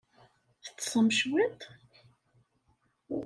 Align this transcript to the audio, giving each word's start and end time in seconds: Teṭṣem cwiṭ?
Teṭṣem 0.63 1.07
cwiṭ? 1.17 1.61